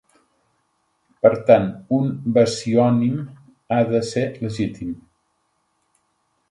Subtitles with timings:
[1.25, 1.67] Per tant,
[1.97, 2.09] un
[2.39, 3.21] basiònim
[3.77, 5.01] ha de ser legítim.